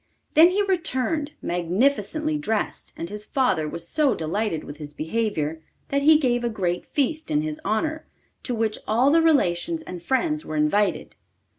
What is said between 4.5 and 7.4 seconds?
with his behaviour, that he gave a great feast